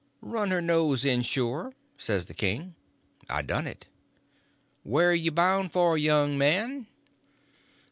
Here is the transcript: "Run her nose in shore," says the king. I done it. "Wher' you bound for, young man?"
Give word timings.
"Run 0.23 0.49
her 0.49 0.63
nose 0.63 1.05
in 1.05 1.21
shore," 1.21 1.75
says 1.95 2.25
the 2.25 2.33
king. 2.33 2.73
I 3.29 3.43
done 3.43 3.67
it. 3.67 3.85
"Wher' 4.83 5.13
you 5.13 5.29
bound 5.29 5.71
for, 5.71 5.95
young 5.95 6.39
man?" 6.39 6.87